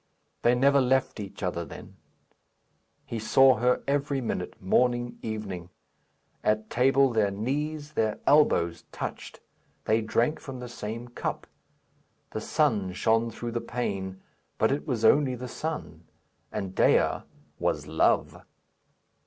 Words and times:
They 0.41 0.55
never 0.55 0.81
left 0.81 1.19
each 1.19 1.43
other 1.43 1.63
then; 1.63 1.95
he 3.05 3.19
saw 3.19 3.57
her 3.57 3.83
every 3.87 4.19
minute, 4.19 4.59
morning, 4.59 5.19
evening. 5.21 5.69
At 6.43 6.71
table 6.71 7.11
their 7.13 7.29
knees, 7.29 7.91
their 7.91 8.17
elbows, 8.25 8.83
touched; 8.91 9.41
they 9.85 10.01
drank 10.01 10.39
from 10.39 10.59
the 10.59 10.69
same 10.69 11.09
cup; 11.09 11.45
the 12.31 12.41
sun 12.41 12.93
shone 12.93 13.29
through 13.29 13.51
the 13.51 13.61
pane, 13.61 14.19
but 14.57 14.71
it 14.71 14.87
was 14.87 15.05
only 15.05 15.35
the 15.35 15.47
sun, 15.47 16.05
and 16.51 16.73
Dea 16.73 17.21
was 17.59 17.85
Love. 17.85 18.43